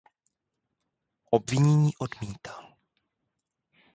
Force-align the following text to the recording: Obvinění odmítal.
Obvinění 1.31 1.91
odmítal. 1.99 2.75